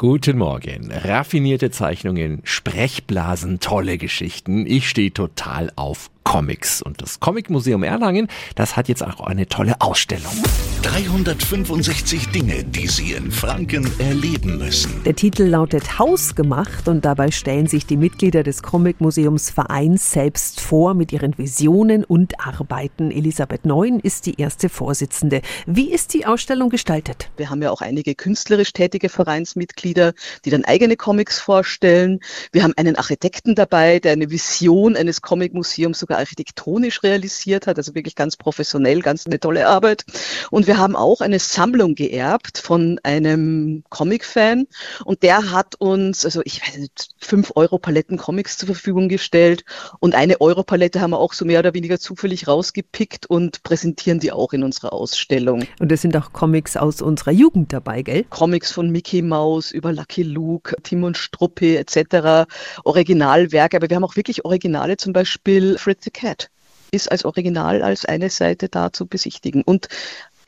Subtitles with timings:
[0.00, 0.90] Guten Morgen.
[0.90, 4.64] Raffinierte Zeichnungen, Sprechblasen, tolle Geschichten.
[4.64, 6.80] Ich stehe total auf Comics.
[6.80, 10.30] Und das Comicmuseum Erlangen, das hat jetzt auch eine tolle Ausstellung.
[10.82, 15.02] 365 Dinge, die Sie in Franken erleben müssen.
[15.04, 20.94] Der Titel lautet Hausgemacht und dabei stellen sich die Mitglieder des Comicmuseums Vereins selbst vor
[20.94, 23.10] mit ihren Visionen und Arbeiten.
[23.10, 25.42] Elisabeth Neun ist die erste Vorsitzende.
[25.66, 27.28] Wie ist die Ausstellung gestaltet?
[27.38, 30.12] Wir haben ja auch einige künstlerisch tätige Vereinsmitglieder,
[30.44, 32.20] die dann eigene Comics vorstellen.
[32.52, 37.94] Wir haben einen Architekten dabei, der eine Vision eines Comicmuseums sogar architektonisch realisiert hat, also
[37.94, 40.04] wirklich ganz professionell, ganz eine tolle Arbeit.
[40.50, 44.66] Und wir haben auch eine Sammlung geerbt von einem Comic-Fan
[45.04, 49.64] und der hat uns, also ich weiß nicht, fünf Euro-Paletten Comics zur Verfügung gestellt
[50.00, 54.32] und eine Euro-Palette haben wir auch so mehr oder weniger zufällig rausgepickt und präsentieren die
[54.32, 55.64] auch in unserer Ausstellung.
[55.78, 58.24] Und es sind auch Comics aus unserer Jugend dabei, gell?
[58.30, 62.46] Comics von Mickey Mouse über Lucky Luke, Timon Struppi etc.,
[62.84, 66.50] Originalwerke, aber wir haben auch wirklich Originale, zum Beispiel Fritz the Cat
[66.92, 69.62] ist als Original als eine Seite da zu besichtigen.
[69.62, 69.88] Und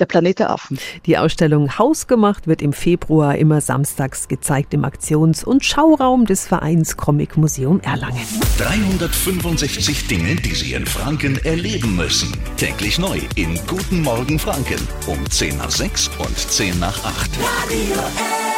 [0.01, 0.79] der Planet der Affen.
[1.07, 6.97] Die Ausstellung Hausgemacht wird im Februar immer samstags gezeigt im Aktions- und Schauraum des Vereins
[6.97, 8.19] Comic Museum Erlangen.
[8.59, 12.33] 365 Dinge, die Sie in Franken erleben müssen.
[12.57, 17.31] Täglich neu in Guten Morgen Franken um 10 nach 6 und 10 nach 8.
[17.39, 18.52] Radio